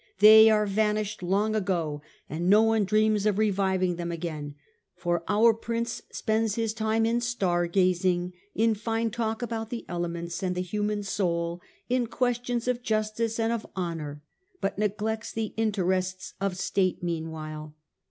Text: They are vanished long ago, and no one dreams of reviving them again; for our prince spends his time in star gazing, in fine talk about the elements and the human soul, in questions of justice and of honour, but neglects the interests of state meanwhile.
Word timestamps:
They 0.17 0.49
are 0.49 0.65
vanished 0.65 1.21
long 1.21 1.55
ago, 1.55 2.01
and 2.27 2.49
no 2.49 2.63
one 2.63 2.85
dreams 2.85 3.27
of 3.27 3.37
reviving 3.37 3.97
them 3.97 4.11
again; 4.11 4.55
for 4.95 5.23
our 5.27 5.53
prince 5.53 6.01
spends 6.11 6.55
his 6.55 6.73
time 6.73 7.05
in 7.05 7.21
star 7.21 7.67
gazing, 7.67 8.33
in 8.55 8.73
fine 8.73 9.11
talk 9.11 9.43
about 9.43 9.69
the 9.69 9.85
elements 9.87 10.41
and 10.41 10.55
the 10.55 10.61
human 10.63 11.03
soul, 11.03 11.61
in 11.87 12.07
questions 12.07 12.67
of 12.67 12.81
justice 12.81 13.39
and 13.39 13.53
of 13.53 13.67
honour, 13.77 14.23
but 14.59 14.79
neglects 14.79 15.31
the 15.33 15.53
interests 15.55 16.33
of 16.41 16.57
state 16.57 17.03
meanwhile. 17.03 17.75